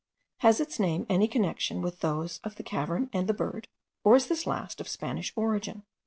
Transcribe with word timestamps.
Has 0.39 0.59
its 0.59 0.79
name 0.79 1.05
any 1.09 1.27
connexion 1.27 1.79
with 1.83 1.99
those 1.99 2.39
of 2.39 2.55
the 2.55 2.63
cavern 2.63 3.11
and 3.13 3.27
the 3.27 3.35
bird? 3.35 3.67
or 4.03 4.15
is 4.15 4.25
this 4.25 4.47
last 4.47 4.81
of 4.81 4.87
Spanish 4.89 5.31
origin? 5.35 5.83